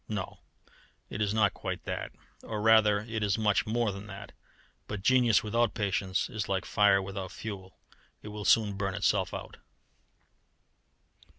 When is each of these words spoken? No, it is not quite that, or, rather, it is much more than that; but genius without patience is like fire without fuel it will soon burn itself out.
No, 0.09 0.39
it 1.11 1.21
is 1.21 1.31
not 1.31 1.53
quite 1.53 1.83
that, 1.83 2.11
or, 2.41 2.59
rather, 2.59 3.01
it 3.01 3.21
is 3.21 3.37
much 3.37 3.67
more 3.67 3.91
than 3.91 4.07
that; 4.07 4.31
but 4.87 5.03
genius 5.03 5.43
without 5.43 5.75
patience 5.75 6.27
is 6.27 6.49
like 6.49 6.65
fire 6.65 6.99
without 7.03 7.31
fuel 7.31 7.77
it 8.23 8.29
will 8.29 8.43
soon 8.45 8.73
burn 8.73 8.95
itself 8.95 9.31
out. 9.31 9.57